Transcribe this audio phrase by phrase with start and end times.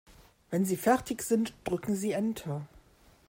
[0.49, 2.65] Wenn Sie fertig sind, drücken Sie Enter.